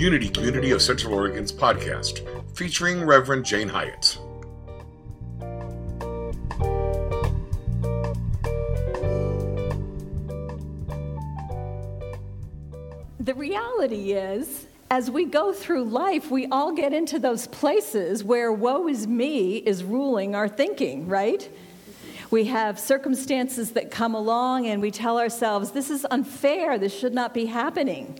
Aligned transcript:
Unity 0.00 0.30
Community 0.30 0.70
of 0.70 0.80
Central 0.80 1.12
Oregon's 1.12 1.52
podcast, 1.52 2.26
featuring 2.56 3.04
Reverend 3.04 3.44
Jane 3.44 3.68
Hyatt. 3.68 4.16
The 13.20 13.34
reality 13.34 14.12
is, 14.12 14.64
as 14.90 15.10
we 15.10 15.26
go 15.26 15.52
through 15.52 15.84
life, 15.84 16.30
we 16.30 16.46
all 16.46 16.72
get 16.72 16.94
into 16.94 17.18
those 17.18 17.46
places 17.48 18.24
where 18.24 18.50
woe 18.50 18.88
is 18.88 19.06
me 19.06 19.58
is 19.58 19.84
ruling 19.84 20.34
our 20.34 20.48
thinking, 20.48 21.08
right? 21.08 21.46
We 22.30 22.46
have 22.46 22.78
circumstances 22.78 23.72
that 23.72 23.90
come 23.90 24.14
along 24.14 24.66
and 24.66 24.80
we 24.80 24.90
tell 24.90 25.18
ourselves, 25.18 25.72
this 25.72 25.90
is 25.90 26.06
unfair, 26.10 26.78
this 26.78 26.98
should 26.98 27.12
not 27.12 27.34
be 27.34 27.44
happening. 27.44 28.18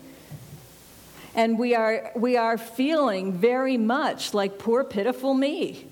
And 1.33 1.57
we 1.57 1.75
are, 1.75 2.11
we 2.15 2.35
are 2.37 2.57
feeling 2.57 3.33
very 3.33 3.77
much 3.77 4.33
like 4.33 4.59
poor, 4.59 4.83
pitiful 4.83 5.33
me. 5.33 5.87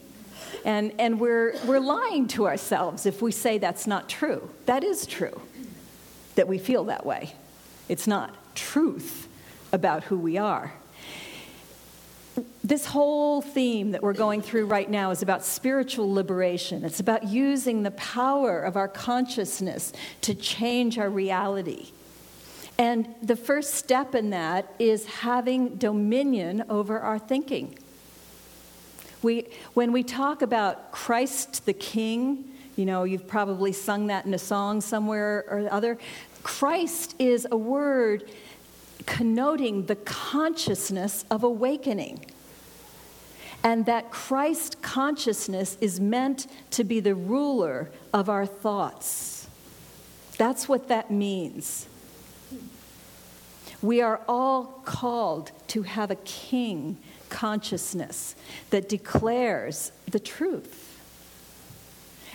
And, 0.65 0.93
and 0.99 1.19
we're, 1.19 1.55
we're 1.65 1.79
lying 1.79 2.27
to 2.29 2.45
ourselves 2.45 3.05
if 3.05 3.21
we 3.21 3.31
say 3.31 3.57
that's 3.57 3.87
not 3.87 4.09
true. 4.09 4.49
That 4.65 4.83
is 4.83 5.05
true, 5.05 5.39
that 6.35 6.47
we 6.47 6.57
feel 6.57 6.85
that 6.85 7.05
way. 7.05 7.33
It's 7.87 8.07
not 8.07 8.35
truth 8.55 9.27
about 9.71 10.03
who 10.05 10.17
we 10.17 10.37
are. 10.37 10.73
This 12.63 12.85
whole 12.85 13.41
theme 13.41 13.91
that 13.91 14.03
we're 14.03 14.13
going 14.13 14.41
through 14.41 14.65
right 14.65 14.89
now 14.89 15.11
is 15.11 15.21
about 15.21 15.45
spiritual 15.45 16.13
liberation. 16.13 16.83
It's 16.83 16.99
about 16.99 17.27
using 17.27 17.83
the 17.83 17.91
power 17.91 18.61
of 18.61 18.75
our 18.75 18.87
consciousness 18.87 19.93
to 20.21 20.35
change 20.35 20.97
our 20.97 21.09
reality. 21.09 21.91
And 22.79 23.13
the 23.21 23.35
first 23.35 23.73
step 23.73 24.15
in 24.15 24.29
that 24.29 24.73
is 24.79 25.05
having 25.05 25.75
dominion 25.75 26.63
over 26.69 26.97
our 26.97 27.19
thinking. 27.19 27.77
We, 29.21 29.47
when 29.73 29.91
we 29.91 30.01
talk 30.01 30.41
about 30.41 30.93
Christ 30.93 31.65
the 31.65 31.73
King, 31.73 32.49
you 32.77 32.85
know, 32.85 33.03
you've 33.03 33.27
probably 33.27 33.73
sung 33.73 34.07
that 34.07 34.25
in 34.25 34.33
a 34.33 34.39
song 34.39 34.79
somewhere 34.79 35.43
or 35.49 35.67
other. 35.69 35.97
Christ 36.41 37.15
is 37.19 37.45
a 37.51 37.57
word 37.57 38.29
connoting 39.05 39.87
the 39.87 39.97
consciousness 39.97 41.25
of 41.29 41.43
awakening. 41.43 42.25
And 43.61 43.85
that 43.87 44.09
Christ 44.09 44.81
consciousness 44.81 45.77
is 45.81 45.99
meant 45.99 46.47
to 46.71 46.85
be 46.85 47.01
the 47.01 47.13
ruler 47.13 47.91
of 48.13 48.29
our 48.29 48.45
thoughts. 48.45 49.49
That's 50.37 50.69
what 50.69 50.87
that 50.87 51.11
means. 51.11 51.85
We 53.81 54.01
are 54.01 54.21
all 54.27 54.81
called 54.85 55.51
to 55.67 55.83
have 55.83 56.11
a 56.11 56.15
king 56.15 56.97
consciousness 57.29 58.35
that 58.71 58.89
declares 58.89 59.91
the 60.09 60.19
truth. 60.19 60.97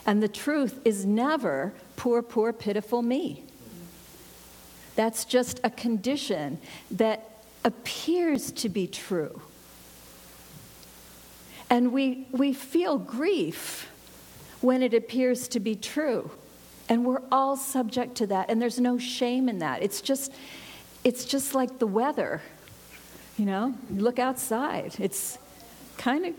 And 0.07 0.23
the 0.23 0.29
truth 0.29 0.81
is 0.85 1.05
never 1.05 1.73
poor, 1.97 2.23
poor, 2.23 2.53
pitiful 2.53 3.03
me. 3.03 3.43
That's 4.97 5.25
just 5.25 5.61
a 5.65 5.71
condition 5.71 6.59
that 6.91 7.29
appears 7.65 8.53
to 8.53 8.69
be 8.69 8.87
true. 8.87 9.43
And 11.71 11.93
we, 11.93 12.27
we 12.31 12.53
feel 12.53 12.99
grief 12.99 13.91
when 14.61 14.83
it 14.83 14.95
appears 14.95 15.49
to 15.49 15.61
be 15.61 15.75
true. 15.75 16.31
And 16.89 17.05
we're 17.05 17.23
all 17.33 17.57
subject 17.57 18.17
to 18.17 18.27
that. 18.29 18.51
And 18.51 18.61
there's 18.61 18.79
no 18.79 18.99
shame 18.99 19.49
in 19.49 19.59
that. 19.59 19.83
It's 19.83 20.01
just, 20.01 20.33
it's 21.03 21.25
just 21.25 21.55
like 21.55 21.79
the 21.79 21.87
weather. 21.87 22.43
You 23.39 23.47
know, 23.47 23.75
you 23.91 24.01
look 24.01 24.19
outside. 24.19 24.95
It's 24.99 25.39
kind 25.97 26.27
of. 26.27 26.35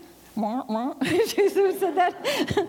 that, 1.95 2.67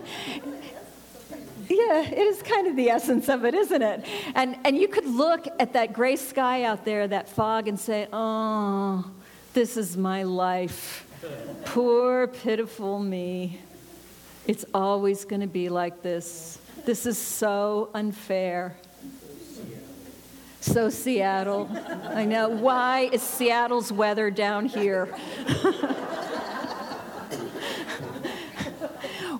yeah, 1.69 2.01
it 2.01 2.17
is 2.17 2.41
kind 2.41 2.67
of 2.67 2.75
the 2.75 2.89
essence 2.89 3.29
of 3.29 3.45
it, 3.45 3.53
isn't 3.53 3.81
it? 3.81 4.05
And, 4.35 4.57
and 4.63 4.77
you 4.77 4.87
could 4.87 5.05
look 5.05 5.47
at 5.59 5.73
that 5.73 5.93
gray 5.93 6.15
sky 6.15 6.63
out 6.63 6.85
there, 6.85 7.07
that 7.07 7.29
fog, 7.29 7.67
and 7.67 7.79
say, 7.79 8.07
oh, 8.13 9.09
this 9.53 9.75
is 9.75 9.97
my 9.97 10.23
life. 10.23 11.05
Poor, 11.65 12.27
pitiful 12.27 12.99
me. 12.99 13.59
It's 14.45 14.63
always 14.73 15.25
going 15.25 15.41
to 15.41 15.47
be 15.47 15.67
like 15.67 16.01
this. 16.01 16.59
This 16.87 17.05
is 17.05 17.17
so 17.17 17.89
unfair. 17.93 18.77
So, 20.61 20.89
Seattle. 20.89 21.69
I 22.05 22.23
know. 22.23 22.47
Why 22.47 23.09
is 23.11 23.21
Seattle's 23.21 23.91
weather 23.91 24.31
down 24.31 24.67
here? 24.67 25.13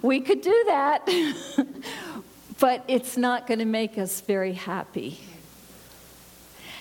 we 0.01 0.19
could 0.19 0.41
do 0.41 0.63
that 0.67 1.07
but 2.59 2.83
it's 2.89 3.15
not 3.15 3.47
going 3.47 3.59
to 3.59 3.65
make 3.65 3.97
us 3.97 4.19
very 4.19 4.51
happy. 4.51 5.17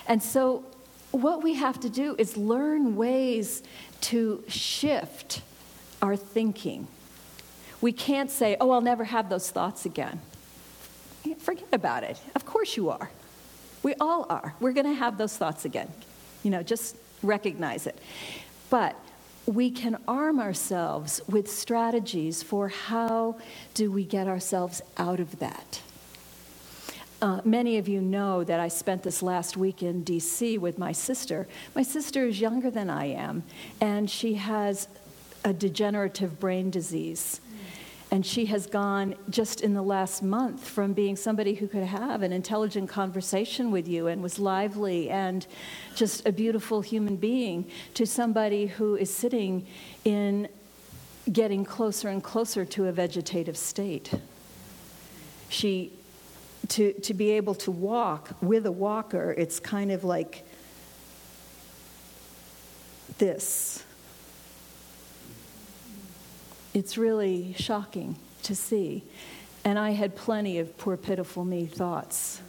And 0.05 0.21
so, 0.21 0.65
what 1.11 1.43
we 1.43 1.53
have 1.53 1.79
to 1.79 1.89
do 1.89 2.13
is 2.17 2.35
learn 2.35 2.97
ways 2.97 3.63
to 4.01 4.43
shift 4.49 5.43
our 6.01 6.17
thinking. 6.17 6.89
We 7.79 7.93
can't 7.93 8.29
say, 8.29 8.57
oh, 8.59 8.71
I'll 8.71 8.81
never 8.81 9.05
have 9.05 9.29
those 9.29 9.49
thoughts 9.49 9.85
again. 9.85 10.19
Forget 11.39 11.67
about 11.71 12.03
it. 12.03 12.19
Of 12.35 12.45
course 12.45 12.77
you 12.77 12.89
are. 12.89 13.09
We 13.83 13.93
all 13.95 14.25
are. 14.29 14.55
We're 14.59 14.73
going 14.73 14.85
to 14.85 14.93
have 14.93 15.17
those 15.17 15.37
thoughts 15.37 15.65
again. 15.65 15.91
You 16.43 16.51
know, 16.51 16.63
just 16.63 16.95
recognize 17.23 17.87
it. 17.87 17.97
But 18.69 18.95
we 19.45 19.71
can 19.71 19.97
arm 20.07 20.39
ourselves 20.39 21.21
with 21.27 21.49
strategies 21.49 22.43
for 22.43 22.67
how 22.67 23.37
do 23.73 23.89
we 23.89 24.03
get 24.03 24.27
ourselves 24.27 24.81
out 24.97 25.19
of 25.19 25.39
that. 25.39 25.81
Uh, 27.21 27.41
many 27.43 27.77
of 27.77 27.87
you 27.87 27.99
know 27.99 28.43
that 28.43 28.59
I 28.59 28.67
spent 28.67 29.01
this 29.03 29.23
last 29.23 29.57
week 29.57 29.81
in 29.81 30.03
DC 30.03 30.59
with 30.59 30.77
my 30.77 30.91
sister. 30.91 31.47
My 31.73 31.81
sister 31.81 32.25
is 32.25 32.39
younger 32.39 32.69
than 32.69 32.89
I 32.89 33.05
am, 33.05 33.43
and 33.81 34.09
she 34.09 34.35
has 34.35 34.87
a 35.43 35.53
degenerative 35.53 36.39
brain 36.39 36.69
disease. 36.69 37.41
And 38.09 38.25
she 38.25 38.45
has 38.45 38.67
gone 38.67 39.15
just 39.29 39.59
in 39.61 39.73
the 39.73 39.81
last 39.81 40.23
month 40.23 40.67
from 40.67 40.93
being 40.93 41.17
somebody 41.17 41.55
who 41.55 41.67
could 41.67 41.83
have 41.83 42.21
an 42.21 42.31
intelligent 42.31 42.87
conversation 42.89 43.69
with 43.69 43.87
you 43.87 44.07
and 44.07 44.23
was 44.23 44.39
lively 44.39 45.09
and 45.09 45.45
just 45.93 46.25
a 46.25 46.31
beautiful 46.31 46.81
human 46.81 47.17
being 47.17 47.69
to 47.95 48.05
somebody 48.05 48.67
who 48.67 48.95
is 48.95 49.13
sitting 49.13 49.67
in 50.05 50.47
getting 51.33 51.65
closer 51.65 52.07
and 52.07 52.23
closer 52.23 52.63
to 52.63 52.85
a 52.85 52.93
vegetative 52.93 53.57
state. 53.57 54.13
She, 55.49 55.91
to, 56.69 56.93
to 56.93 57.13
be 57.13 57.31
able 57.31 57.55
to 57.55 57.71
walk 57.71 58.29
with 58.41 58.65
a 58.65 58.71
walker, 58.71 59.33
it's 59.37 59.59
kind 59.59 59.91
of 59.91 60.05
like 60.05 60.45
this 63.17 63.83
it's 66.77 66.95
really 66.95 67.55
shocking 67.57 68.15
to 68.43 68.53
see. 68.53 69.03
And 69.65 69.79
I 69.79 69.91
had 69.91 70.15
plenty 70.15 70.59
of 70.59 70.77
poor, 70.77 70.95
pitiful 70.95 71.43
me 71.43 71.65
thoughts 71.65 72.39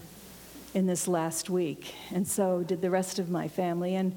in 0.74 0.86
this 0.86 1.08
last 1.08 1.48
week. 1.48 1.94
And 2.10 2.28
so 2.28 2.62
did 2.62 2.82
the 2.82 2.90
rest 2.90 3.18
of 3.18 3.30
my 3.30 3.48
family. 3.48 3.94
And, 3.94 4.14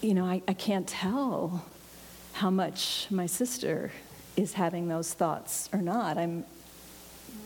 you 0.00 0.12
know, 0.12 0.24
I, 0.24 0.42
I 0.48 0.54
can't 0.54 0.88
tell 0.88 1.64
how 2.32 2.50
much 2.50 3.06
my 3.10 3.26
sister 3.26 3.92
is 4.36 4.54
having 4.54 4.88
those 4.88 5.14
thoughts 5.14 5.68
or 5.72 5.82
not. 5.82 6.18
I'm 6.18 6.44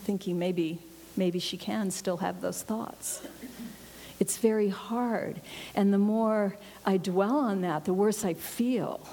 thinking 0.05 0.39
maybe, 0.39 0.79
maybe 1.15 1.41
she 1.41 1.59
can 1.59 1.91
still 1.91 2.17
have 2.17 2.41
those 2.41 2.63
thoughts. 2.63 3.21
It's 4.19 4.39
very 4.39 4.71
hard. 4.71 5.43
And 5.75 5.93
the 5.93 5.99
more 5.99 6.57
I 6.87 6.97
dwell 6.97 7.37
on 7.37 7.61
that, 7.61 7.85
the 7.85 7.93
worse 7.93 8.25
I 8.25 8.33
feel. 8.33 9.07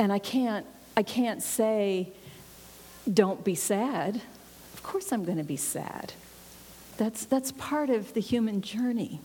And 0.00 0.10
I 0.10 0.18
can't, 0.18 0.64
I 0.96 1.02
can't 1.02 1.42
say, 1.42 2.08
don't 3.12 3.44
be 3.44 3.54
sad. 3.54 4.22
Of 4.72 4.82
course, 4.82 5.12
I'm 5.12 5.26
going 5.26 5.36
to 5.36 5.44
be 5.44 5.58
sad. 5.58 6.14
That's, 6.96 7.26
that's 7.26 7.52
part 7.52 7.90
of 7.90 8.14
the 8.14 8.20
human 8.20 8.62
journey. 8.62 9.20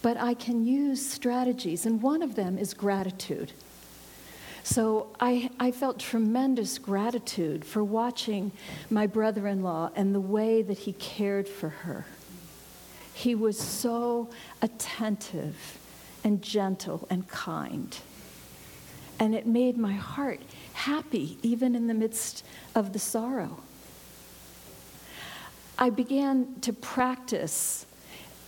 But 0.00 0.16
I 0.16 0.32
can 0.32 0.64
use 0.64 1.06
strategies, 1.06 1.84
and 1.84 2.00
one 2.00 2.22
of 2.22 2.36
them 2.36 2.56
is 2.56 2.72
gratitude. 2.72 3.52
So 4.62 5.08
I, 5.20 5.50
I 5.60 5.72
felt 5.72 5.98
tremendous 5.98 6.78
gratitude 6.78 7.66
for 7.66 7.84
watching 7.84 8.52
my 8.88 9.06
brother 9.06 9.46
in 9.46 9.62
law 9.62 9.90
and 9.94 10.14
the 10.14 10.20
way 10.20 10.62
that 10.62 10.78
he 10.78 10.94
cared 10.94 11.46
for 11.46 11.68
her. 11.68 12.06
He 13.12 13.34
was 13.34 13.58
so 13.58 14.30
attentive 14.62 15.78
and 16.24 16.40
gentle 16.40 17.06
and 17.10 17.28
kind. 17.28 17.94
And 19.18 19.34
it 19.34 19.46
made 19.46 19.76
my 19.76 19.94
heart 19.94 20.40
happy, 20.74 21.38
even 21.42 21.74
in 21.74 21.86
the 21.86 21.94
midst 21.94 22.44
of 22.74 22.92
the 22.92 22.98
sorrow. 22.98 23.60
I 25.78 25.90
began 25.90 26.56
to 26.62 26.72
practice 26.72 27.86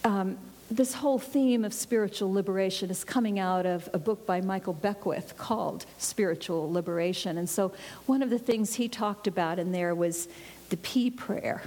um, 0.04 0.38
this 0.70 0.94
whole 0.94 1.18
theme 1.18 1.64
of 1.64 1.74
spiritual 1.74 2.32
liberation 2.32 2.90
is 2.90 3.02
coming 3.02 3.38
out 3.38 3.66
of 3.66 3.88
a 3.92 3.98
book 3.98 4.24
by 4.24 4.40
Michael 4.40 4.72
Beckwith 4.72 5.36
called 5.36 5.84
Spiritual 5.98 6.72
Liberation. 6.72 7.38
And 7.38 7.48
so, 7.48 7.72
one 8.06 8.22
of 8.22 8.30
the 8.30 8.38
things 8.38 8.74
he 8.74 8.88
talked 8.88 9.26
about 9.26 9.58
in 9.58 9.72
there 9.72 9.94
was 9.94 10.28
the 10.68 10.76
P 10.76 11.10
prayer. 11.10 11.62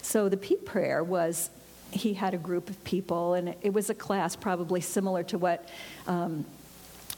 So, 0.00 0.30
the 0.30 0.38
P 0.38 0.56
prayer 0.56 1.04
was 1.04 1.50
he 1.90 2.14
had 2.14 2.32
a 2.32 2.38
group 2.38 2.70
of 2.70 2.82
people, 2.84 3.34
and 3.34 3.54
it 3.60 3.72
was 3.72 3.90
a 3.90 3.94
class 3.94 4.34
probably 4.34 4.80
similar 4.80 5.22
to 5.24 5.38
what 5.38 5.68
um, 6.06 6.44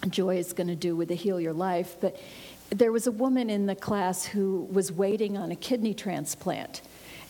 Joy 0.08 0.38
is 0.38 0.52
going 0.52 0.69
to 0.69 0.76
do 0.76 0.97
with 0.97 1.08
the 1.08 1.14
Heal 1.14 1.41
Your 1.41 1.52
Life. 1.52 1.97
But 2.00 2.20
there 2.70 2.93
was 2.93 3.06
a 3.06 3.12
woman 3.12 3.50
in 3.50 3.67
the 3.67 3.75
class 3.75 4.25
who 4.25 4.69
was 4.70 4.93
waiting 4.93 5.37
on 5.37 5.50
a 5.50 5.56
kidney 5.56 5.94
transplant. 5.94 6.81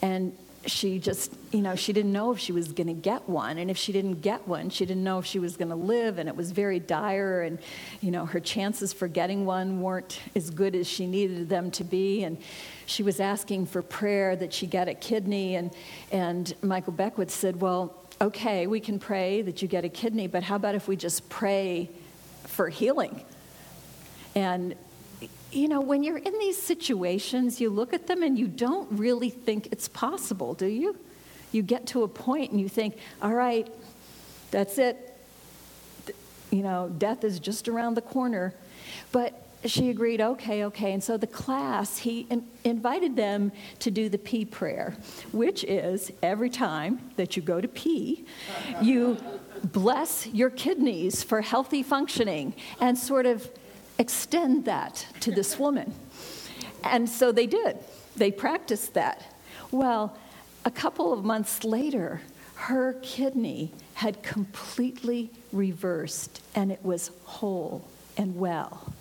And 0.02 0.36
she 0.66 0.98
just, 0.98 1.32
you 1.52 1.62
know, 1.62 1.74
she 1.74 1.92
didn't 1.92 2.12
know 2.12 2.32
if 2.32 2.38
she 2.38 2.52
was 2.52 2.72
going 2.72 2.86
to 2.86 2.92
get 2.92 3.28
one. 3.28 3.56
And 3.56 3.70
if 3.70 3.78
she 3.78 3.92
didn't 3.92 4.20
get 4.20 4.46
one, 4.46 4.68
she 4.68 4.84
didn't 4.84 5.02
know 5.02 5.18
if 5.18 5.24
she 5.24 5.38
was 5.38 5.56
going 5.56 5.70
to 5.70 5.74
live. 5.74 6.18
And 6.18 6.28
it 6.28 6.36
was 6.36 6.52
very 6.52 6.78
dire. 6.78 7.42
And, 7.42 7.58
you 8.02 8.10
know, 8.10 8.26
her 8.26 8.40
chances 8.40 8.92
for 8.92 9.08
getting 9.08 9.46
one 9.46 9.80
weren't 9.80 10.20
as 10.36 10.50
good 10.50 10.76
as 10.76 10.86
she 10.86 11.06
needed 11.06 11.48
them 11.48 11.70
to 11.72 11.84
be. 11.84 12.24
And 12.24 12.36
she 12.84 13.02
was 13.02 13.20
asking 13.20 13.66
for 13.66 13.80
prayer 13.80 14.36
that 14.36 14.52
she 14.52 14.66
get 14.66 14.86
a 14.86 14.94
kidney. 14.94 15.56
And, 15.56 15.70
and 16.12 16.54
Michael 16.62 16.92
Beckwith 16.92 17.30
said, 17.30 17.60
Well, 17.60 17.94
okay, 18.20 18.66
we 18.66 18.80
can 18.80 18.98
pray 18.98 19.40
that 19.42 19.62
you 19.62 19.68
get 19.68 19.84
a 19.84 19.88
kidney, 19.88 20.26
but 20.26 20.42
how 20.42 20.56
about 20.56 20.74
if 20.74 20.86
we 20.86 20.94
just 20.94 21.28
pray 21.30 21.88
for 22.50 22.68
healing? 22.68 23.24
And 24.34 24.74
you 25.52 25.68
know, 25.68 25.80
when 25.80 26.02
you're 26.02 26.18
in 26.18 26.38
these 26.38 26.60
situations, 26.60 27.60
you 27.60 27.70
look 27.70 27.92
at 27.92 28.06
them 28.06 28.22
and 28.22 28.38
you 28.38 28.46
don't 28.46 28.90
really 28.92 29.30
think 29.30 29.68
it's 29.72 29.88
possible, 29.88 30.54
do 30.54 30.66
you? 30.66 30.96
You 31.52 31.62
get 31.62 31.86
to 31.88 32.04
a 32.04 32.08
point 32.08 32.52
and 32.52 32.60
you 32.60 32.68
think, 32.68 32.96
all 33.20 33.34
right, 33.34 33.66
that's 34.50 34.78
it. 34.78 35.16
You 36.50 36.62
know, 36.62 36.88
death 36.96 37.24
is 37.24 37.40
just 37.40 37.68
around 37.68 37.94
the 37.94 38.02
corner. 38.02 38.54
But 39.12 39.46
she 39.64 39.90
agreed, 39.90 40.20
okay, 40.20 40.64
okay. 40.64 40.92
And 40.92 41.02
so 41.02 41.16
the 41.16 41.26
class, 41.26 41.98
he 41.98 42.26
in, 42.30 42.46
invited 42.64 43.16
them 43.16 43.52
to 43.80 43.90
do 43.90 44.08
the 44.08 44.18
P 44.18 44.44
prayer, 44.44 44.96
which 45.32 45.64
is 45.64 46.10
every 46.22 46.48
time 46.48 47.10
that 47.16 47.36
you 47.36 47.42
go 47.42 47.60
to 47.60 47.68
pee, 47.68 48.24
you 48.80 49.18
bless 49.64 50.26
your 50.26 50.50
kidneys 50.50 51.22
for 51.22 51.40
healthy 51.40 51.82
functioning 51.82 52.54
and 52.80 52.96
sort 52.96 53.26
of 53.26 53.50
extend 53.98 54.64
that 54.64 55.06
to 55.20 55.30
this 55.30 55.58
woman. 55.58 55.92
And 56.84 57.08
so 57.08 57.32
they 57.32 57.46
did. 57.46 57.78
They 58.16 58.30
practiced 58.30 58.94
that. 58.94 59.36
Well, 59.70 60.16
a 60.64 60.70
couple 60.70 61.12
of 61.12 61.24
months 61.24 61.64
later, 61.64 62.20
her 62.54 62.94
kidney 63.02 63.72
had 63.94 64.22
completely 64.22 65.30
reversed 65.52 66.42
and 66.54 66.72
it 66.72 66.82
was 66.82 67.10
whole 67.24 67.86
and 68.16 68.36
well. 68.36 68.92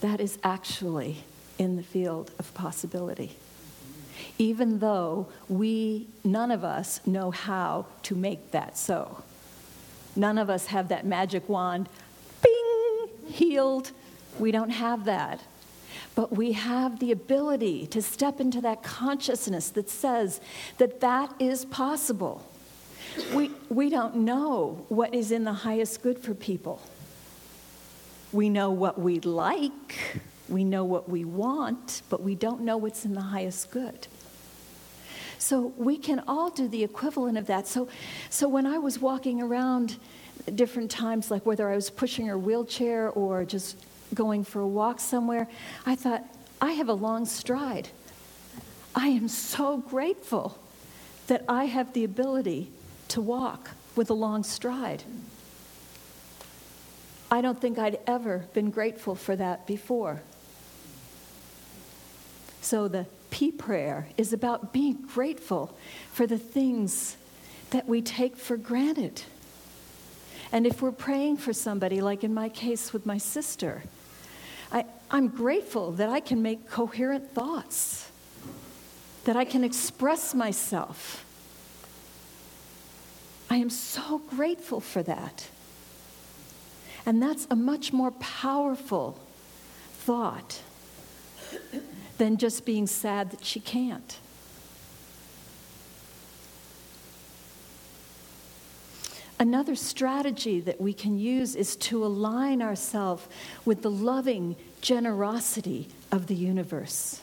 That 0.00 0.20
is 0.20 0.38
actually 0.44 1.24
in 1.58 1.76
the 1.76 1.82
field 1.82 2.30
of 2.38 2.54
possibility. 2.54 3.36
Even 4.38 4.78
though 4.78 5.28
we, 5.48 6.08
none 6.24 6.50
of 6.50 6.64
us, 6.64 7.00
know 7.06 7.30
how 7.30 7.86
to 8.02 8.14
make 8.14 8.50
that 8.52 8.76
so. 8.76 9.22
None 10.16 10.38
of 10.38 10.50
us 10.50 10.66
have 10.66 10.88
that 10.88 11.06
magic 11.06 11.48
wand, 11.48 11.88
bing, 12.42 13.08
healed. 13.26 13.92
We 14.38 14.50
don't 14.50 14.70
have 14.70 15.04
that. 15.04 15.40
But 16.14 16.32
we 16.32 16.52
have 16.52 16.98
the 16.98 17.12
ability 17.12 17.86
to 17.88 18.02
step 18.02 18.40
into 18.40 18.60
that 18.62 18.82
consciousness 18.82 19.70
that 19.70 19.88
says 19.88 20.40
that 20.78 21.00
that 21.00 21.32
is 21.38 21.64
possible. 21.64 22.44
We, 23.34 23.50
we 23.68 23.88
don't 23.88 24.16
know 24.16 24.84
what 24.88 25.14
is 25.14 25.30
in 25.30 25.44
the 25.44 25.52
highest 25.52 26.02
good 26.02 26.18
for 26.18 26.34
people. 26.34 26.82
We 28.32 28.48
know 28.48 28.70
what 28.70 29.00
we 29.00 29.20
like, 29.20 30.20
we 30.48 30.64
know 30.64 30.84
what 30.84 31.08
we 31.08 31.24
want, 31.24 32.02
but 32.08 32.22
we 32.22 32.34
don't 32.34 32.62
know 32.62 32.76
what's 32.76 33.04
in 33.04 33.14
the 33.14 33.20
highest 33.20 33.70
good. 33.70 34.08
So 35.38 35.72
we 35.76 35.96
can 35.96 36.22
all 36.26 36.50
do 36.50 36.68
the 36.68 36.82
equivalent 36.82 37.38
of 37.38 37.46
that. 37.46 37.66
So, 37.66 37.88
so 38.28 38.48
when 38.48 38.66
I 38.66 38.78
was 38.78 38.98
walking 39.00 39.40
around 39.40 39.96
different 40.54 40.90
times, 40.90 41.30
like 41.30 41.46
whether 41.46 41.68
I 41.68 41.74
was 41.74 41.90
pushing 41.90 42.26
her 42.26 42.36
wheelchair 42.36 43.10
or 43.10 43.44
just 43.44 43.76
going 44.14 44.42
for 44.44 44.60
a 44.60 44.66
walk 44.66 45.00
somewhere, 45.00 45.46
I 45.86 45.94
thought, 45.94 46.24
I 46.60 46.72
have 46.72 46.88
a 46.88 46.94
long 46.94 47.24
stride. 47.24 47.88
I 48.94 49.08
am 49.08 49.28
so 49.28 49.78
grateful 49.78 50.58
that 51.28 51.44
I 51.48 51.64
have 51.64 51.92
the 51.92 52.04
ability 52.04 52.70
to 53.08 53.20
walk 53.20 53.70
with 53.94 54.10
a 54.10 54.14
long 54.14 54.42
stride. 54.42 55.04
I 57.30 57.42
don't 57.42 57.60
think 57.60 57.78
I'd 57.78 58.00
ever 58.06 58.46
been 58.54 58.70
grateful 58.70 59.14
for 59.14 59.36
that 59.36 59.66
before. 59.66 60.22
So 62.60 62.88
the 62.88 63.06
P 63.30 63.50
prayer 63.50 64.08
is 64.16 64.32
about 64.32 64.72
being 64.72 64.94
grateful 65.14 65.76
for 66.12 66.26
the 66.26 66.38
things 66.38 67.16
that 67.70 67.86
we 67.86 68.02
take 68.02 68.36
for 68.36 68.56
granted. 68.56 69.22
And 70.50 70.66
if 70.66 70.80
we're 70.80 70.92
praying 70.92 71.36
for 71.36 71.52
somebody, 71.52 72.00
like 72.00 72.24
in 72.24 72.32
my 72.32 72.48
case 72.48 72.92
with 72.92 73.04
my 73.04 73.18
sister, 73.18 73.82
I, 74.72 74.86
I'm 75.10 75.28
grateful 75.28 75.92
that 75.92 76.08
I 76.08 76.20
can 76.20 76.42
make 76.42 76.70
coherent 76.70 77.32
thoughts, 77.32 78.10
that 79.24 79.36
I 79.36 79.44
can 79.44 79.62
express 79.62 80.34
myself. 80.34 81.24
I 83.50 83.56
am 83.56 83.70
so 83.70 84.18
grateful 84.18 84.80
for 84.80 85.02
that. 85.02 85.48
And 87.06 87.22
that's 87.22 87.46
a 87.50 87.56
much 87.56 87.92
more 87.92 88.10
powerful 88.10 89.18
thought 89.92 90.62
than 92.18 92.36
just 92.36 92.64
being 92.64 92.86
sad 92.86 93.30
that 93.30 93.44
she 93.44 93.60
can't. 93.60 94.18
Another 99.40 99.76
strategy 99.76 100.58
that 100.60 100.80
we 100.80 100.92
can 100.92 101.16
use 101.16 101.54
is 101.54 101.76
to 101.76 102.04
align 102.04 102.60
ourselves 102.60 103.28
with 103.64 103.82
the 103.82 103.90
loving 103.90 104.56
generosity 104.80 105.88
of 106.10 106.26
the 106.26 106.34
universe. 106.34 107.20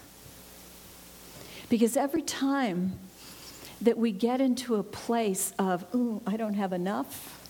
Because 1.67 1.97
every 1.97 2.21
time 2.21 2.97
that 3.81 3.97
we 3.97 4.13
get 4.13 4.39
into 4.39 4.75
a 4.75 4.83
place 4.83 5.53
of, 5.59 5.85
ooh, 5.93 6.21
I 6.25 6.37
don't 6.37 6.53
have 6.53 6.71
enough, 6.71 7.41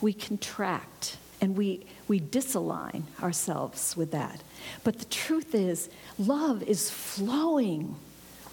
we 0.00 0.12
contract 0.12 1.18
and 1.40 1.56
we, 1.56 1.86
we 2.06 2.20
disalign 2.20 3.04
ourselves 3.22 3.96
with 3.96 4.10
that. 4.10 4.42
But 4.84 4.98
the 4.98 5.04
truth 5.06 5.54
is, 5.54 5.88
love 6.18 6.62
is 6.62 6.90
flowing 6.90 7.96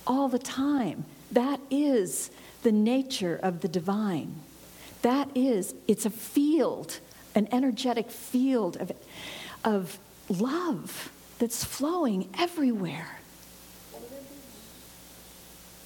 all 0.06 0.29
the 0.29 0.39
time. 0.39 1.06
That 1.32 1.60
is 1.70 2.32
the 2.63 2.72
nature 2.72 3.39
of 3.41 3.62
the 3.62 3.67
divine. 3.67 4.36
That 5.01 5.29
is, 5.36 5.75
it's 5.88 6.06
a 6.06 6.10
field, 6.10 7.00
an 7.36 7.48
energetic 7.51 8.10
field 8.10 8.77
of, 8.77 8.91
of 9.63 10.00
love 10.29 11.12
that's 11.39 11.63
flowing 11.63 12.29
everywhere. 12.38 13.20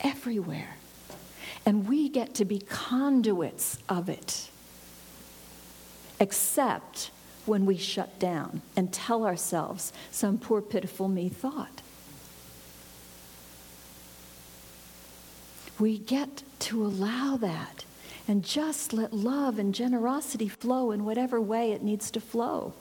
Everywhere. 0.01 0.77
And 1.65 1.87
we 1.87 2.09
get 2.09 2.35
to 2.35 2.45
be 2.45 2.59
conduits 2.59 3.77
of 3.89 4.07
it 4.07 4.49
except 6.21 7.09
when 7.47 7.65
we 7.65 7.75
shut 7.75 8.19
down 8.19 8.61
and 8.77 8.93
tell 8.93 9.25
ourselves 9.25 9.91
some 10.11 10.37
poor, 10.37 10.61
pitiful 10.61 11.07
me 11.07 11.27
thought. 11.27 11.81
We 15.79 15.97
get 15.97 16.43
to 16.59 16.85
allow 16.85 17.37
that 17.37 17.85
and 18.27 18.45
just 18.45 18.93
let 18.93 19.13
love 19.13 19.57
and 19.57 19.73
generosity 19.73 20.47
flow 20.47 20.91
in 20.91 21.05
whatever 21.05 21.41
way 21.41 21.71
it 21.71 21.81
needs 21.81 22.11
to 22.11 22.21
flow. 22.21 22.73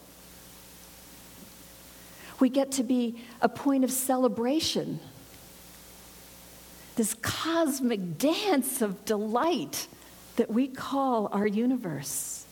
We 2.39 2.51
get 2.51 2.73
to 2.73 2.83
be 2.83 3.23
a 3.41 3.49
point 3.49 3.85
of 3.85 3.91
celebration, 3.91 5.01
this 6.97 7.15
cosmic 7.23 8.19
dance 8.19 8.83
of 8.83 9.07
delight 9.07 9.89
that 10.37 10.51
we 10.51 10.69
call 10.69 11.31
our 11.33 11.47
universe. 11.47 12.45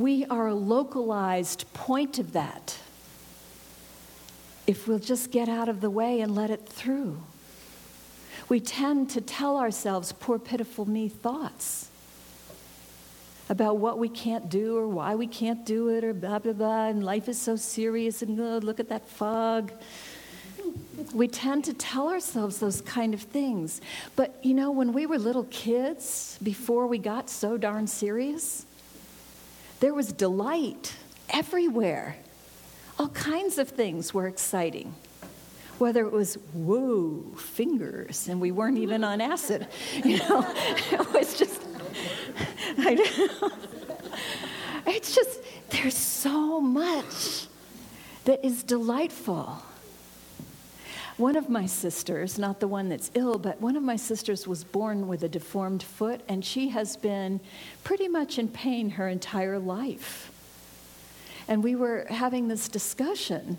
We 0.00 0.24
are 0.24 0.46
a 0.46 0.54
localized 0.54 1.70
point 1.74 2.18
of 2.18 2.32
that. 2.32 2.78
If 4.66 4.88
we'll 4.88 4.98
just 4.98 5.30
get 5.30 5.46
out 5.46 5.68
of 5.68 5.82
the 5.82 5.90
way 5.90 6.22
and 6.22 6.34
let 6.34 6.48
it 6.48 6.66
through. 6.66 7.20
We 8.48 8.60
tend 8.60 9.10
to 9.10 9.20
tell 9.20 9.58
ourselves 9.58 10.12
poor, 10.12 10.38
pitiful 10.38 10.88
me 10.88 11.10
thoughts 11.10 11.90
about 13.50 13.76
what 13.76 13.98
we 13.98 14.08
can't 14.08 14.48
do 14.48 14.78
or 14.78 14.88
why 14.88 15.16
we 15.16 15.26
can't 15.26 15.66
do 15.66 15.88
it 15.88 16.02
or 16.02 16.14
blah, 16.14 16.38
blah, 16.38 16.54
blah, 16.54 16.86
and 16.86 17.04
life 17.04 17.28
is 17.28 17.38
so 17.38 17.56
serious 17.56 18.22
and 18.22 18.40
oh, 18.40 18.58
look 18.58 18.80
at 18.80 18.88
that 18.88 19.06
fog. 19.06 19.70
We 21.12 21.28
tend 21.28 21.64
to 21.64 21.74
tell 21.74 22.08
ourselves 22.08 22.58
those 22.58 22.80
kind 22.80 23.12
of 23.12 23.20
things. 23.20 23.82
But 24.16 24.42
you 24.42 24.54
know, 24.54 24.70
when 24.70 24.94
we 24.94 25.04
were 25.04 25.18
little 25.18 25.46
kids, 25.50 26.38
before 26.42 26.86
we 26.86 26.96
got 26.96 27.28
so 27.28 27.58
darn 27.58 27.86
serious, 27.86 28.64
there 29.80 29.94
was 29.94 30.12
delight 30.12 30.94
everywhere. 31.30 32.16
All 32.98 33.08
kinds 33.08 33.58
of 33.58 33.68
things 33.68 34.12
were 34.12 34.26
exciting. 34.26 34.94
Whether 35.78 36.04
it 36.04 36.12
was, 36.12 36.34
whoa, 36.52 37.22
fingers, 37.38 38.28
and 38.28 38.40
we 38.40 38.52
weren't 38.52 38.76
even 38.76 39.02
on 39.02 39.20
acid. 39.20 39.66
You 40.04 40.18
know, 40.18 40.44
it 40.92 41.12
was 41.12 41.38
just, 41.38 41.62
I 42.78 42.94
know. 42.94 43.50
It's 44.86 45.14
just, 45.14 45.40
there's 45.70 45.96
so 45.96 46.60
much 46.60 47.46
that 48.24 48.44
is 48.44 48.62
delightful. 48.62 49.62
One 51.20 51.36
of 51.36 51.50
my 51.50 51.66
sisters, 51.66 52.38
not 52.38 52.60
the 52.60 52.66
one 52.66 52.88
that's 52.88 53.10
ill, 53.12 53.36
but 53.36 53.60
one 53.60 53.76
of 53.76 53.82
my 53.82 53.96
sisters 53.96 54.48
was 54.48 54.64
born 54.64 55.06
with 55.06 55.22
a 55.22 55.28
deformed 55.28 55.82
foot, 55.82 56.22
and 56.26 56.42
she 56.42 56.70
has 56.70 56.96
been 56.96 57.40
pretty 57.84 58.08
much 58.08 58.38
in 58.38 58.48
pain 58.48 58.88
her 58.92 59.06
entire 59.06 59.58
life. 59.58 60.32
And 61.46 61.62
we 61.62 61.74
were 61.74 62.06
having 62.08 62.48
this 62.48 62.70
discussion 62.70 63.58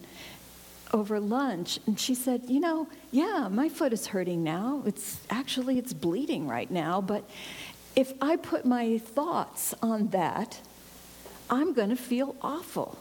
over 0.92 1.20
lunch, 1.20 1.78
and 1.86 2.00
she 2.00 2.16
said, 2.16 2.50
"You 2.50 2.62
know, 2.62 2.88
yeah, 3.12 3.48
my 3.48 3.70
foot 3.70 3.94
is 3.94 4.08
hurting 4.08 4.44
now. 4.44 4.82
It's 4.88 5.20
actually 5.30 5.78
it's 5.78 5.94
bleeding 5.94 6.48
right 6.48 6.72
now, 6.72 7.00
but 7.00 7.30
if 7.96 8.12
I 8.20 8.38
put 8.38 8.66
my 8.66 8.98
thoughts 8.98 9.76
on 9.84 10.08
that, 10.08 10.62
I'm 11.48 11.74
going 11.74 11.90
to 11.90 11.96
feel 11.96 12.36
awful." 12.42 12.98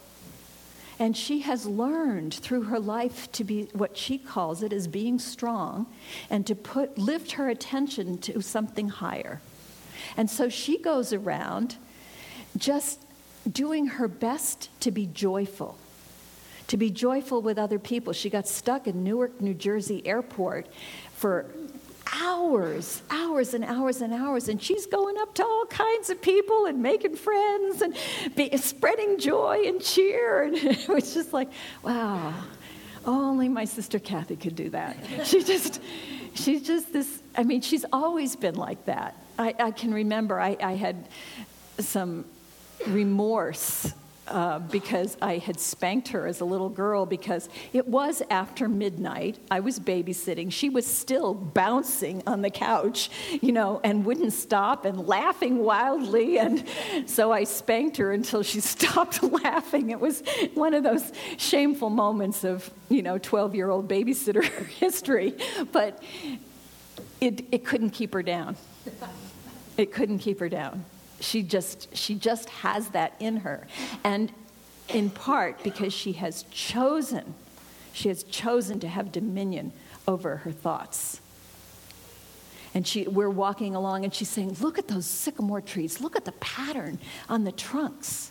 And 1.01 1.17
she 1.17 1.41
has 1.41 1.65
learned 1.65 2.35
through 2.35 2.65
her 2.65 2.79
life 2.79 3.33
to 3.33 3.43
be 3.43 3.71
what 3.73 3.97
she 3.97 4.19
calls 4.19 4.63
it 4.63 4.71
as 4.71 4.87
being 4.87 5.19
strong 5.19 5.87
and 6.29 6.47
to 6.47 6.55
put 6.55 6.99
lift 6.99 7.33
her 7.33 7.49
attention 7.49 8.19
to 8.19 8.43
something 8.43 8.91
higher. 8.91 9.41
And 10.17 10.29
so 10.29 10.51
she 10.51 10.77
goes 10.77 11.15
around 11.15 11.77
just 12.57 13.01
doing 13.51 13.87
her 13.87 14.09
best 14.09 14.69
to 14.81 14.91
be 14.91 15.07
joyful. 15.07 15.79
To 16.67 16.77
be 16.77 16.91
joyful 16.91 17.41
with 17.41 17.59
other 17.59 17.79
people. 17.79 18.13
She 18.13 18.29
got 18.29 18.47
stuck 18.47 18.87
in 18.87 19.03
Newark, 19.03 19.41
New 19.41 19.55
Jersey 19.55 20.07
airport 20.07 20.67
for 21.15 21.47
hours, 22.15 23.03
hours 23.11 23.55
and 23.55 23.65
hours 23.65 24.01
and 24.01 24.13
hours, 24.13 24.49
and 24.49 24.63
she's 24.63 24.87
going 24.87 25.17
up 25.19 25.35
to 25.35 25.45
all 25.45 25.67
kinds 25.67 26.11
of 26.11 26.21
people 26.21 26.67
and 26.67 26.83
making 26.83 27.17
friends 27.17 27.83
and 27.83 27.95
be, 28.37 28.57
spreading 28.57 29.19
joy 29.19 29.63
and 29.67 29.81
cheer. 29.81 30.43
And 30.43 30.55
it 30.57 30.89
was 30.89 31.15
just 31.15 31.33
like, 31.33 31.51
wow, 31.83 32.35
only 33.05 33.49
my 33.49 33.65
sister 33.65 33.99
Kathy 33.99 34.37
could 34.37 34.57
do 34.57 34.71
that. 34.71 34.97
She 35.25 35.43
just, 35.43 35.81
she's 36.35 36.67
just 36.67 36.93
this, 36.93 37.23
I 37.37 37.45
mean, 37.45 37.61
she's 37.61 37.85
always 37.93 38.37
been 38.37 38.57
like 38.57 38.85
that. 38.87 39.17
I, 39.39 39.55
I 39.59 39.71
can 39.71 39.95
remember 39.95 40.41
I, 40.41 40.57
I 40.63 40.75
had 40.75 41.09
some 41.79 42.25
remorse 42.87 43.93
uh, 44.31 44.61
because 44.61 45.17
I 45.21 45.39
had 45.39 45.59
spanked 45.59 46.09
her 46.09 46.27
as 46.27 46.41
a 46.41 46.45
little 46.45 46.69
girl 46.69 47.05
because 47.05 47.49
it 47.73 47.87
was 47.89 48.23
after 48.31 48.69
midnight. 48.69 49.39
I 49.51 49.61
was 49.61 49.81
babysitting. 49.81 50.53
She 50.53 50.69
was 50.69 50.87
still 50.87 51.35
bouncing 51.35 52.23
on 52.27 52.43
the 52.43 52.51
couch, 52.51 53.11
you 53.43 53.53
know, 53.53 53.81
and 53.83 54.05
wouldn't 54.05 54.33
stop 54.33 54.85
and 54.85 55.07
laughing 55.07 55.59
wildly. 55.59 56.39
And 56.39 56.65
so 57.07 57.33
I 57.33 57.45
spanked 57.45 57.97
her 57.97 58.13
until 58.13 58.43
she 58.43 58.61
stopped 58.75 59.23
laughing. 59.23 59.91
It 59.91 60.01
was 60.01 60.23
one 60.55 60.75
of 60.75 60.85
those 60.85 61.13
shameful 61.37 61.91
moments 61.91 62.45
of, 62.45 62.71
you 62.89 63.03
know, 63.03 63.19
12 63.19 63.55
year 63.55 63.69
old 63.69 63.89
babysitter 63.89 64.45
history. 64.67 65.35
But 65.73 66.03
it, 67.21 67.45
it 67.51 67.65
couldn't 67.65 67.91
keep 67.91 68.15
her 68.15 68.23
down. 68.23 68.57
It 69.77 69.93
couldn't 69.93 70.19
keep 70.19 70.41
her 70.41 70.49
down 70.49 70.85
she 71.21 71.43
just 71.43 71.95
she 71.97 72.15
just 72.15 72.49
has 72.49 72.89
that 72.89 73.15
in 73.21 73.39
her. 73.39 73.67
And 74.05 74.33
in 74.89 75.11
part 75.11 75.63
because 75.63 75.93
she 75.93 76.13
has 76.13 76.45
chosen 76.51 77.35
she 77.93 78.09
has 78.09 78.23
chosen 78.25 78.81
to 78.81 78.89
have 78.89 79.13
dominion 79.13 79.73
over 80.07 80.37
her 80.37 80.53
thoughts. 80.53 81.21
And 82.73 82.87
she, 82.87 83.07
we're 83.07 83.31
walking 83.31 83.75
along 83.75 84.05
and 84.05 84.15
she's 84.15 84.29
saying 84.29 84.57
look 84.61 84.79
at 84.79 84.89
those 84.89 85.07
sycamore 85.07 85.61
trees. 85.61 86.01
Look 86.01 86.17
at 86.17 86.25
the 86.25 86.33
pattern 86.33 86.99
on 87.29 87.45
the 87.45 87.53
trunks. 87.53 88.31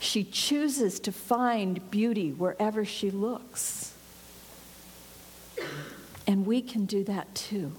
She 0.00 0.24
chooses 0.24 1.00
to 1.00 1.12
find 1.12 1.90
beauty 1.90 2.32
wherever 2.32 2.84
she 2.84 3.10
looks. 3.10 3.94
And 6.26 6.46
we 6.46 6.60
can 6.60 6.84
do 6.84 7.04
that 7.04 7.34
too 7.34 7.72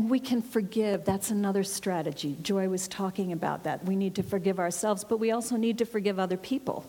And 0.00 0.08
we 0.08 0.18
can 0.18 0.40
forgive. 0.40 1.04
That's 1.04 1.30
another 1.30 1.62
strategy. 1.62 2.34
Joy 2.42 2.70
was 2.70 2.88
talking 2.88 3.32
about 3.32 3.64
that. 3.64 3.84
We 3.84 3.96
need 3.96 4.14
to 4.14 4.22
forgive 4.22 4.58
ourselves, 4.58 5.04
but 5.04 5.20
we 5.20 5.30
also 5.30 5.56
need 5.56 5.76
to 5.76 5.84
forgive 5.84 6.18
other 6.18 6.38
people. 6.38 6.86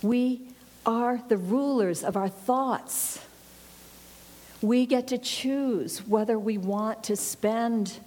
We 0.00 0.42
are 0.86 1.20
the 1.26 1.36
rulers 1.36 2.04
of 2.04 2.16
our 2.16 2.28
thoughts. 2.28 3.26
We 4.62 4.86
get 4.86 5.08
to 5.08 5.18
choose 5.18 6.06
whether 6.06 6.38
we 6.38 6.56
want 6.56 7.02
to 7.02 7.16
spend 7.16 7.98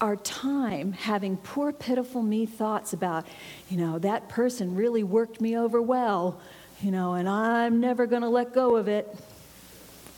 our 0.00 0.16
time 0.16 0.92
having 0.92 1.36
poor, 1.36 1.74
pitiful 1.74 2.22
me 2.22 2.46
thoughts 2.46 2.94
about, 2.94 3.26
you 3.68 3.76
know, 3.76 3.98
that 3.98 4.30
person 4.30 4.74
really 4.74 5.02
worked 5.02 5.42
me 5.42 5.58
over 5.58 5.82
well, 5.82 6.40
you 6.80 6.90
know, 6.90 7.12
and 7.12 7.28
I'm 7.28 7.80
never 7.80 8.06
going 8.06 8.22
to 8.22 8.30
let 8.30 8.54
go 8.54 8.76
of 8.76 8.88
it. 8.88 9.14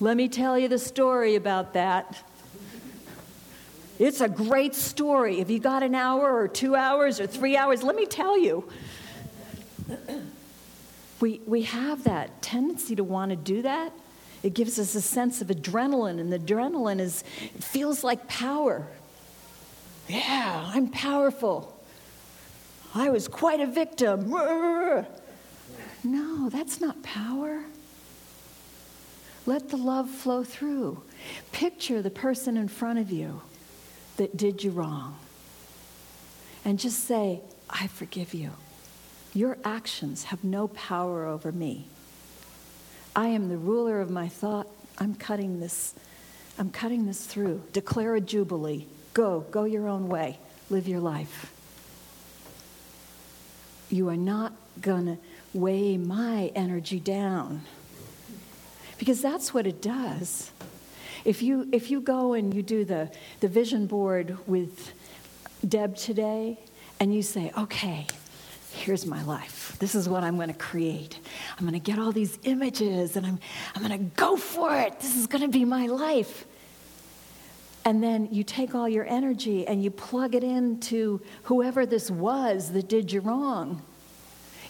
Let 0.00 0.16
me 0.16 0.28
tell 0.28 0.58
you 0.58 0.68
the 0.68 0.78
story 0.78 1.34
about 1.34 1.74
that. 1.74 2.22
It's 3.98 4.20
a 4.20 4.28
great 4.28 4.76
story. 4.76 5.40
If 5.40 5.50
you 5.50 5.58
got 5.58 5.82
an 5.82 5.96
hour 5.96 6.36
or 6.36 6.46
two 6.46 6.76
hours 6.76 7.18
or 7.18 7.26
three 7.26 7.56
hours, 7.56 7.82
let 7.82 7.96
me 7.96 8.06
tell 8.06 8.38
you. 8.38 8.68
We, 11.20 11.40
we 11.46 11.62
have 11.62 12.04
that 12.04 12.40
tendency 12.42 12.94
to 12.94 13.02
want 13.02 13.30
to 13.30 13.36
do 13.36 13.62
that. 13.62 13.92
It 14.44 14.54
gives 14.54 14.78
us 14.78 14.94
a 14.94 15.00
sense 15.00 15.40
of 15.40 15.48
adrenaline, 15.48 16.20
and 16.20 16.32
the 16.32 16.38
adrenaline 16.38 17.00
is, 17.00 17.24
feels 17.58 18.04
like 18.04 18.28
power. 18.28 18.86
Yeah, 20.06 20.70
I'm 20.72 20.88
powerful. 20.88 21.76
I 22.94 23.10
was 23.10 23.26
quite 23.26 23.60
a 23.60 23.66
victim. 23.66 24.32
No, 26.04 26.48
that's 26.48 26.80
not 26.80 27.02
power. 27.02 27.64
Let 29.48 29.70
the 29.70 29.78
love 29.78 30.10
flow 30.10 30.44
through. 30.44 31.00
Picture 31.52 32.02
the 32.02 32.10
person 32.10 32.58
in 32.58 32.68
front 32.68 32.98
of 32.98 33.10
you 33.10 33.40
that 34.18 34.36
did 34.36 34.62
you 34.62 34.70
wrong. 34.70 35.16
And 36.66 36.78
just 36.78 37.04
say, 37.04 37.40
I 37.70 37.86
forgive 37.86 38.34
you. 38.34 38.50
Your 39.32 39.56
actions 39.64 40.24
have 40.24 40.44
no 40.44 40.68
power 40.68 41.24
over 41.24 41.50
me. 41.50 41.86
I 43.16 43.28
am 43.28 43.48
the 43.48 43.56
ruler 43.56 44.02
of 44.02 44.10
my 44.10 44.28
thought. 44.28 44.66
I'm 44.98 45.14
cutting 45.14 45.60
this. 45.60 45.94
I'm 46.58 46.68
cutting 46.68 47.06
this 47.06 47.24
through. 47.24 47.62
Declare 47.72 48.16
a 48.16 48.20
jubilee. 48.20 48.84
Go, 49.14 49.46
go 49.50 49.64
your 49.64 49.88
own 49.88 50.08
way. 50.08 50.38
Live 50.68 50.86
your 50.86 51.00
life. 51.00 51.54
You 53.88 54.10
are 54.10 54.16
not 54.18 54.52
going 54.78 55.06
to 55.06 55.16
weigh 55.54 55.96
my 55.96 56.52
energy 56.54 57.00
down 57.00 57.62
because 58.98 59.22
that's 59.22 59.54
what 59.54 59.66
it 59.66 59.80
does. 59.80 60.50
If 61.24 61.42
you, 61.42 61.68
if 61.72 61.90
you 61.90 62.00
go 62.00 62.34
and 62.34 62.52
you 62.52 62.62
do 62.62 62.84
the, 62.84 63.10
the 63.40 63.48
vision 63.48 63.86
board 63.86 64.36
with 64.46 64.92
Deb 65.66 65.96
today, 65.96 66.58
and 67.00 67.14
you 67.14 67.22
say, 67.22 67.52
okay, 67.56 68.06
here's 68.72 69.06
my 69.06 69.22
life. 69.24 69.76
This 69.78 69.94
is 69.94 70.08
what 70.08 70.24
I'm 70.24 70.36
going 70.36 70.48
to 70.48 70.54
create. 70.54 71.18
I'm 71.58 71.64
going 71.64 71.80
to 71.80 71.84
get 71.84 71.98
all 71.98 72.12
these 72.12 72.38
images 72.44 73.16
and 73.16 73.26
I'm, 73.26 73.38
I'm 73.74 73.86
going 73.86 73.98
to 73.98 74.16
go 74.16 74.36
for 74.36 74.76
it. 74.76 74.98
This 75.00 75.16
is 75.16 75.26
going 75.26 75.42
to 75.42 75.48
be 75.48 75.64
my 75.64 75.86
life. 75.86 76.44
And 77.84 78.02
then 78.02 78.28
you 78.32 78.44
take 78.44 78.74
all 78.74 78.88
your 78.88 79.06
energy 79.06 79.66
and 79.66 79.82
you 79.82 79.90
plug 79.90 80.34
it 80.34 80.44
into 80.44 81.20
whoever 81.44 81.86
this 81.86 82.10
was 82.10 82.72
that 82.72 82.88
did 82.88 83.12
you 83.12 83.20
wrong, 83.20 83.82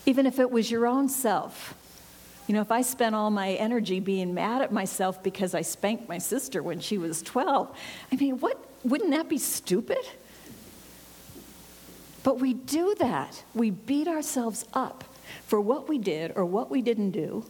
even 0.07 0.27
if 0.27 0.39
it 0.39 0.51
was 0.51 0.71
your 0.71 0.87
own 0.87 1.09
self. 1.09 1.75
You 2.49 2.55
know, 2.55 2.63
if 2.63 2.73
I 2.73 2.81
spent 2.81 3.15
all 3.15 3.31
my 3.31 3.53
energy 3.53 4.01
being 4.01 4.33
mad 4.33 4.63
at 4.63 4.73
myself 4.73 5.23
because 5.23 5.55
I 5.55 5.61
spanked 5.61 6.09
my 6.09 6.17
sister 6.17 6.63
when 6.63 6.81
she 6.81 6.97
was 6.97 7.23
12, 7.23 7.71
I 8.11 8.17
mean, 8.17 8.39
what 8.39 8.59
wouldn't 8.83 9.11
that 9.11 9.29
be 9.29 9.37
stupid? 9.39 10.05
But 12.23 12.41
we 12.41 12.55
do 12.55 12.95
that. 12.99 13.45
We 13.55 13.71
beat 13.71 14.09
ourselves 14.09 14.65
up 14.73 15.05
for 15.47 15.61
what 15.61 15.91
we 15.91 15.99
did 15.99 16.33
or 16.37 16.47
what 16.47 16.71
we 16.71 16.81
didn't 16.81 17.11
do, 17.11 17.45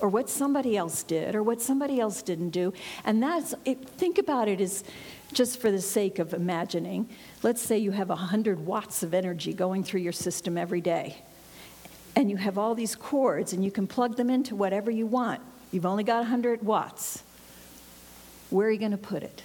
or 0.00 0.08
what 0.08 0.28
somebody 0.28 0.76
else 0.76 1.02
did 1.02 1.34
or 1.34 1.42
what 1.42 1.60
somebody 1.60 2.00
else 2.00 2.22
didn't 2.22 2.50
do. 2.50 2.72
And 3.04 3.22
that's, 3.22 3.54
it, 3.64 3.86
think 3.86 4.18
about 4.18 4.48
it 4.48 4.60
as 4.60 4.82
just 5.32 5.60
for 5.60 5.70
the 5.70 5.80
sake 5.80 6.18
of 6.18 6.34
imagining. 6.34 7.08
Let's 7.42 7.62
say 7.62 7.78
you 7.78 7.92
have 7.92 8.08
100 8.08 8.66
watts 8.66 9.02
of 9.02 9.14
energy 9.14 9.52
going 9.52 9.84
through 9.84 10.00
your 10.00 10.12
system 10.12 10.58
every 10.58 10.80
day. 10.80 11.22
And 12.14 12.30
you 12.30 12.36
have 12.36 12.58
all 12.58 12.74
these 12.74 12.94
cords, 12.94 13.52
and 13.52 13.64
you 13.64 13.70
can 13.70 13.86
plug 13.86 14.16
them 14.16 14.28
into 14.28 14.54
whatever 14.54 14.90
you 14.90 15.06
want. 15.06 15.40
You've 15.70 15.86
only 15.86 16.04
got 16.04 16.18
100 16.18 16.62
watts. 16.62 17.22
Where 18.50 18.68
are 18.68 18.70
you 18.70 18.78
going 18.78 18.90
to 18.90 18.98
put 18.98 19.22
it? 19.22 19.42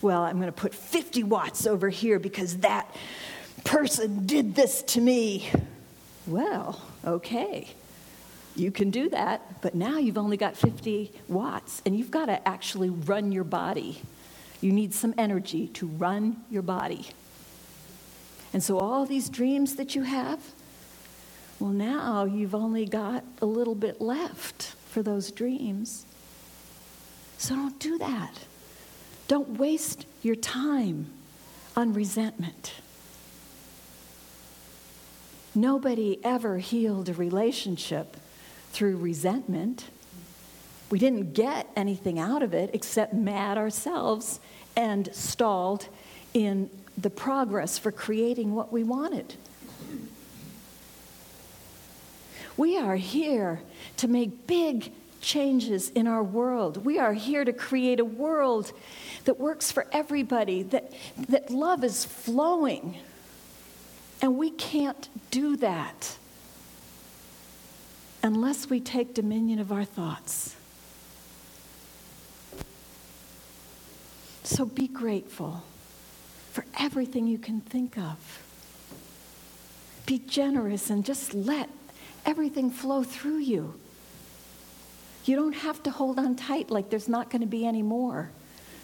Well, 0.00 0.22
I'm 0.22 0.36
going 0.36 0.46
to 0.46 0.52
put 0.52 0.74
50 0.74 1.24
watts 1.24 1.66
over 1.66 1.88
here 1.88 2.18
because 2.18 2.58
that 2.58 2.94
person 3.64 4.26
did 4.26 4.54
this 4.54 4.82
to 4.82 5.00
me. 5.00 5.50
Well, 6.26 6.80
okay. 7.04 7.68
You 8.54 8.70
can 8.70 8.90
do 8.90 9.08
that, 9.10 9.60
but 9.60 9.74
now 9.74 9.98
you've 9.98 10.16
only 10.16 10.36
got 10.36 10.56
50 10.56 11.12
watts 11.28 11.82
and 11.84 11.96
you've 11.96 12.10
got 12.10 12.26
to 12.26 12.48
actually 12.48 12.88
run 12.88 13.32
your 13.32 13.44
body. 13.44 14.00
You 14.60 14.72
need 14.72 14.94
some 14.94 15.14
energy 15.18 15.68
to 15.74 15.86
run 15.86 16.42
your 16.50 16.62
body. 16.62 17.08
And 18.52 18.62
so, 18.62 18.78
all 18.78 19.04
these 19.04 19.28
dreams 19.28 19.76
that 19.76 19.94
you 19.94 20.02
have, 20.02 20.40
well, 21.58 21.70
now 21.70 22.24
you've 22.24 22.54
only 22.54 22.84
got 22.84 23.24
a 23.40 23.46
little 23.46 23.74
bit 23.74 24.00
left 24.00 24.74
for 24.90 25.02
those 25.02 25.30
dreams. 25.30 26.04
So, 27.38 27.54
don't 27.54 27.78
do 27.78 27.98
that. 27.98 28.40
Don't 29.28 29.58
waste 29.58 30.06
your 30.22 30.36
time 30.36 31.06
on 31.76 31.92
resentment. 31.92 32.74
Nobody 35.54 36.18
ever 36.22 36.58
healed 36.58 37.08
a 37.08 37.14
relationship 37.14 38.16
through 38.72 38.98
resentment. 38.98 39.84
We 40.90 40.98
didn't 40.98 41.32
get 41.32 41.66
anything 41.74 42.18
out 42.18 42.42
of 42.42 42.52
it 42.52 42.70
except 42.74 43.14
mad 43.14 43.56
ourselves 43.56 44.38
and 44.76 45.08
stalled 45.14 45.88
in 46.34 46.70
the 46.98 47.10
progress 47.10 47.78
for 47.78 47.90
creating 47.90 48.54
what 48.54 48.70
we 48.72 48.84
wanted. 48.84 49.34
We 52.56 52.78
are 52.78 52.96
here 52.96 53.60
to 53.98 54.08
make 54.08 54.46
big 54.46 54.92
changes 55.20 55.90
in 55.90 56.06
our 56.06 56.22
world. 56.22 56.84
We 56.84 56.98
are 56.98 57.12
here 57.12 57.44
to 57.44 57.52
create 57.52 58.00
a 58.00 58.04
world 58.04 58.72
that 59.24 59.38
works 59.38 59.72
for 59.72 59.86
everybody, 59.92 60.62
that, 60.62 60.92
that 61.28 61.50
love 61.50 61.84
is 61.84 62.04
flowing. 62.04 62.98
And 64.22 64.38
we 64.38 64.50
can't 64.50 65.08
do 65.30 65.56
that 65.56 66.16
unless 68.22 68.70
we 68.70 68.80
take 68.80 69.14
dominion 69.14 69.58
of 69.58 69.70
our 69.70 69.84
thoughts. 69.84 70.56
So 74.44 74.64
be 74.64 74.88
grateful 74.88 75.64
for 76.52 76.64
everything 76.78 77.26
you 77.26 77.38
can 77.38 77.60
think 77.60 77.98
of. 77.98 78.42
Be 80.06 80.18
generous 80.18 80.88
and 80.88 81.04
just 81.04 81.34
let 81.34 81.68
everything 82.26 82.70
flow 82.70 83.02
through 83.02 83.38
you. 83.38 83.74
You 85.24 85.36
don't 85.36 85.54
have 85.54 85.82
to 85.84 85.90
hold 85.90 86.18
on 86.18 86.36
tight 86.36 86.70
like 86.70 86.90
there's 86.90 87.08
not 87.08 87.30
going 87.30 87.40
to 87.40 87.46
be 87.46 87.66
any 87.66 87.82
more. 87.82 88.30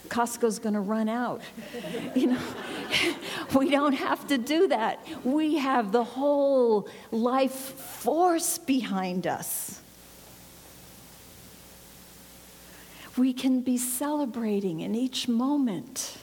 Costco's 0.09 0.59
going 0.59 0.75
to 0.75 0.81
run 0.81 1.09
out. 1.09 1.43
You 2.15 2.27
know, 2.27 2.41
we 3.55 3.71
don't 3.71 3.95
have 3.95 4.27
to 4.29 4.37
do 4.37 4.69
that. 4.69 5.07
We 5.25 5.57
have 5.57 5.93
the 5.93 6.05
whole 6.05 6.89
life 7.11 7.55
force 7.55 8.59
behind 8.59 9.27
us. 9.27 9.81
We 13.17 13.33
can 13.33 13.61
be 13.63 13.79
celebrating 13.79 14.81
in 14.81 14.95
each 14.95 15.27
moment. 15.27 16.19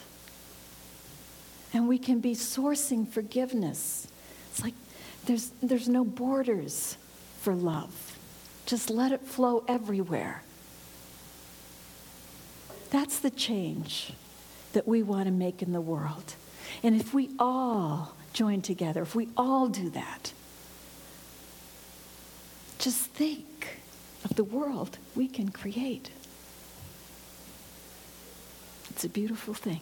And 1.72 1.88
we 1.88 1.98
can 1.98 2.20
be 2.20 2.34
sourcing 2.34 3.06
forgiveness. 3.08 4.06
It's 4.50 4.62
like 4.62 4.74
there's, 5.26 5.50
there's 5.60 5.88
no 5.88 6.04
borders 6.04 6.96
for 7.40 7.54
love. 7.54 8.18
Just 8.66 8.90
let 8.90 9.12
it 9.12 9.22
flow 9.22 9.64
everywhere. 9.66 10.42
That's 12.90 13.18
the 13.18 13.30
change 13.30 14.12
that 14.72 14.86
we 14.86 15.02
want 15.02 15.26
to 15.26 15.30
make 15.32 15.62
in 15.62 15.72
the 15.72 15.80
world. 15.80 16.34
And 16.82 17.00
if 17.00 17.14
we 17.14 17.30
all 17.38 18.14
join 18.32 18.62
together, 18.62 19.02
if 19.02 19.14
we 19.14 19.28
all 19.36 19.68
do 19.68 19.90
that, 19.90 20.32
just 22.78 23.06
think 23.06 23.80
of 24.24 24.36
the 24.36 24.44
world 24.44 24.98
we 25.14 25.26
can 25.26 25.48
create. 25.48 26.10
It's 28.90 29.04
a 29.04 29.08
beautiful 29.08 29.54
thing. 29.54 29.80